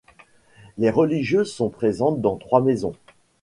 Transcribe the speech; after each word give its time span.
Les 0.79 0.89
religieuses 0.89 1.53
sont 1.53 1.69
présentes 1.69 2.21
dans 2.21 2.35
trois 2.35 2.59
maisons. 2.63 2.95